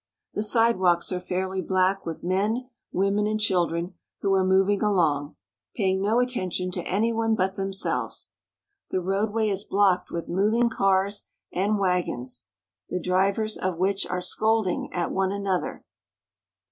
The 0.33 0.41
sidewalks 0.41 1.11
are 1.11 1.19
fairly 1.19 1.61
black 1.61 2.07
with 2.07 2.23
men, 2.23 2.71
women, 2.91 3.27
and 3.27 3.39
children, 3.39 3.93
who 4.21 4.33
are 4.33 4.43
moving 4.43 4.81
along, 4.81 5.35
paying 5.75 6.01
no 6.01 6.19
attention 6.19 6.71
to 6.71 6.81
any 6.87 7.13
one 7.13 7.35
but 7.35 7.53
themselves. 7.53 8.31
The 8.89 8.99
roadway 8.99 9.47
is 9.49 9.63
blocked 9.63 10.09
with 10.09 10.27
moving 10.27 10.69
cars 10.69 11.27
and 11.53 11.77
wagons, 11.77 12.45
the 12.89 12.99
drivers 12.99 13.59
of 13.59 13.77
which 13.77 14.07
are 14.07 14.21
scolding 14.21 14.91
at 14.91 15.11
one 15.11 15.31
an 15.31 15.45
other. 15.45 15.83